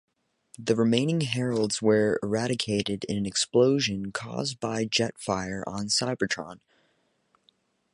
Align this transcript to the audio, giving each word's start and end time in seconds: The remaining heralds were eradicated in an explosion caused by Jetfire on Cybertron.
The 0.57 0.75
remaining 0.75 1.21
heralds 1.21 1.79
were 1.79 2.19
eradicated 2.23 3.03
in 3.03 3.17
an 3.19 3.27
explosion 3.27 4.11
caused 4.11 4.59
by 4.59 4.85
Jetfire 4.85 5.61
on 5.67 5.89
Cybertron. 5.89 6.59